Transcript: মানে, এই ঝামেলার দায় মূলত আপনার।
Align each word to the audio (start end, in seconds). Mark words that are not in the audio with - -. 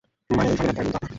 মানে, 0.37 0.49
এই 0.51 0.57
ঝামেলার 0.57 0.75
দায় 0.75 0.85
মূলত 0.85 0.97
আপনার। 0.97 1.09